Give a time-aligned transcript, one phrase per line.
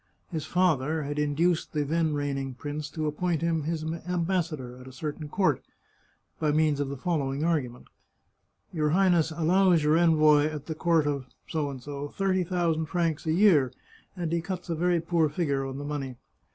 [0.31, 4.87] His father had induced the then reign ing prince to appoint him his ambassador at
[4.87, 5.61] a certain court,
[6.39, 7.85] by means of the following argument:"
[8.73, 13.71] Your Highness al lows your envoy at the court of thirty thousand francs a year,
[14.17, 16.15] and he cuts a very poor figure on the money.